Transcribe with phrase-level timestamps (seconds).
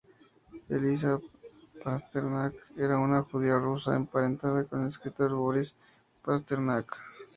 [0.77, 1.21] Eliza
[1.83, 5.75] Pasternak era una judía rusa, emparentada con el escritor Boris
[6.25, 6.97] Pasternak.